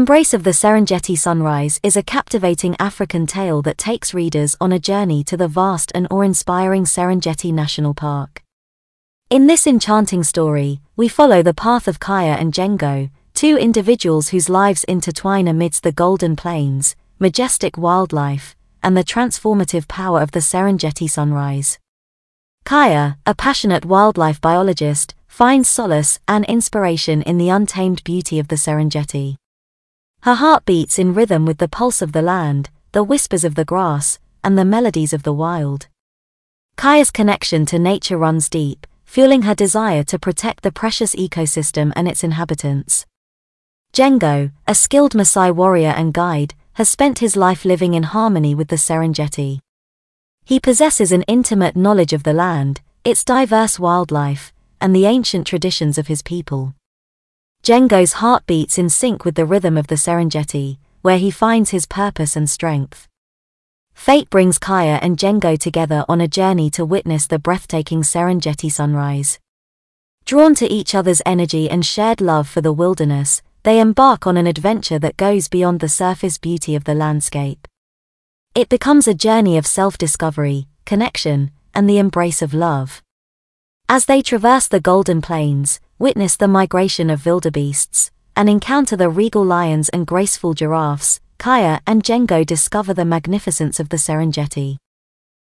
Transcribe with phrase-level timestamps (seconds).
[0.00, 4.78] Embrace of the Serengeti Sunrise is a captivating African tale that takes readers on a
[4.78, 8.42] journey to the vast and awe-inspiring Serengeti National Park.
[9.28, 14.48] In this enchanting story, we follow the path of Kaya and Jengo, two individuals whose
[14.48, 21.10] lives intertwine amidst the golden plains, majestic wildlife, and the transformative power of the Serengeti
[21.10, 21.78] Sunrise.
[22.64, 28.56] Kaya, a passionate wildlife biologist, finds solace and inspiration in the untamed beauty of the
[28.56, 29.36] Serengeti.
[30.22, 33.64] Her heart beats in rhythm with the pulse of the land, the whispers of the
[33.64, 35.88] grass, and the melodies of the wild.
[36.76, 42.06] Kaya's connection to nature runs deep, fueling her desire to protect the precious ecosystem and
[42.06, 43.06] its inhabitants.
[43.94, 48.68] Jengo, a skilled Maasai warrior and guide, has spent his life living in harmony with
[48.68, 49.60] the Serengeti.
[50.44, 55.96] He possesses an intimate knowledge of the land, its diverse wildlife, and the ancient traditions
[55.96, 56.74] of his people.
[57.70, 61.86] Jengo's heart beats in sync with the rhythm of the Serengeti, where he finds his
[61.86, 63.06] purpose and strength.
[63.94, 69.38] Fate brings Kaya and Jengo together on a journey to witness the breathtaking Serengeti sunrise.
[70.24, 74.48] Drawn to each other's energy and shared love for the wilderness, they embark on an
[74.48, 77.68] adventure that goes beyond the surface beauty of the landscape.
[78.52, 83.00] It becomes a journey of self discovery, connection, and the embrace of love.
[83.88, 89.44] As they traverse the Golden Plains, witness the migration of wildebeests, and encounter the regal
[89.44, 94.78] lions and graceful giraffes, Kaya and Jengo discover the magnificence of the Serengeti.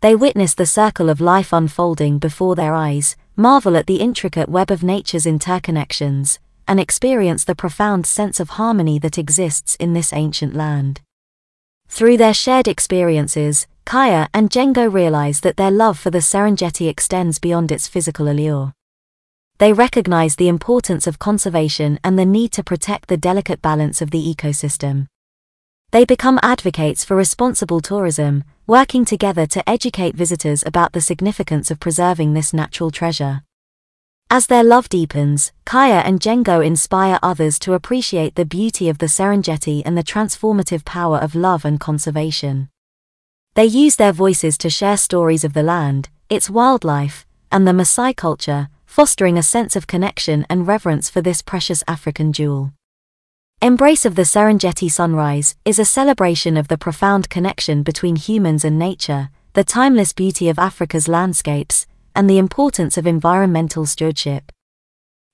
[0.00, 4.70] They witness the circle of life unfolding before their eyes, marvel at the intricate web
[4.70, 10.54] of nature's interconnections, and experience the profound sense of harmony that exists in this ancient
[10.54, 11.00] land.
[11.88, 17.40] Through their shared experiences, Kaya and Jengo realize that their love for the Serengeti extends
[17.40, 18.72] beyond its physical allure
[19.58, 24.10] they recognize the importance of conservation and the need to protect the delicate balance of
[24.12, 25.06] the ecosystem.
[25.90, 31.80] They become advocates for responsible tourism, working together to educate visitors about the significance of
[31.80, 33.42] preserving this natural treasure.
[34.30, 39.06] As their love deepens, Kaya and Jengo inspire others to appreciate the beauty of the
[39.06, 42.68] Serengeti and the transformative power of love and conservation.
[43.54, 48.14] They use their voices to share stories of the land, its wildlife, and the Maasai
[48.14, 52.72] culture, fostering a sense of connection and reverence for this precious African jewel.
[53.62, 58.76] Embrace of the Serengeti Sunrise is a celebration of the profound connection between humans and
[58.76, 64.50] nature, the timeless beauty of Africa's landscapes, and the importance of environmental stewardship.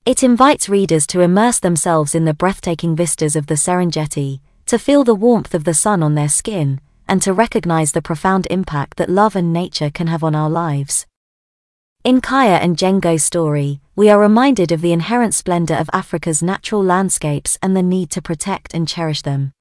[0.05, 5.05] It invites readers to immerse themselves in the breathtaking vistas of the Serengeti, to feel
[5.05, 9.09] the warmth of the sun on their skin, and to recognize the profound impact that
[9.09, 11.07] love and nature can have on our lives.
[12.05, 16.85] In Kaya and Jengo's story, we are reminded of the inherent splendor of Africa's natural
[16.85, 19.53] landscapes and the need to protect and cherish them.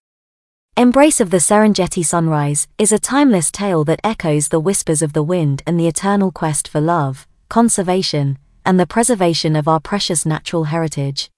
[0.76, 5.24] Embrace of the Serengeti Sunrise is a timeless tale that echoes the whispers of the
[5.24, 10.66] wind and the eternal quest for love, conservation, and the preservation of our precious natural
[10.66, 11.32] heritage.